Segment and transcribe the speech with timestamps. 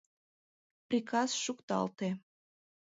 [0.89, 2.09] Приказ шукталте.